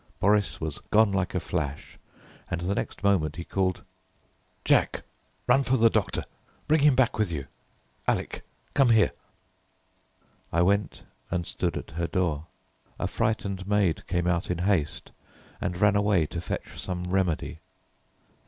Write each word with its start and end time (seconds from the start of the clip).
Boris 0.19 0.59
was 0.59 0.79
gone 0.89 1.11
like 1.11 1.35
a 1.35 1.39
flash, 1.39 1.99
and 2.49 2.61
the 2.61 2.73
next 2.73 3.03
moment 3.03 3.35
he 3.35 3.43
called, 3.43 3.83
"Jack, 4.65 5.03
run 5.45 5.61
for 5.61 5.77
the 5.77 5.91
doctor; 5.91 6.23
bring 6.67 6.81
him 6.81 6.95
back 6.95 7.19
with 7.19 7.31
you. 7.31 7.45
Alec, 8.07 8.41
come 8.73 8.89
here." 8.89 9.11
I 10.51 10.63
went 10.63 11.03
and 11.29 11.45
stood 11.45 11.77
at 11.77 11.91
her 11.91 12.07
door. 12.07 12.47
A 12.97 13.07
frightened 13.07 13.67
maid 13.67 14.07
came 14.07 14.25
out 14.25 14.49
in 14.49 14.57
haste 14.65 15.11
and 15.61 15.79
ran 15.79 15.95
away 15.95 16.25
to 16.25 16.41
fetch 16.41 16.81
some 16.81 17.03
remedy. 17.03 17.59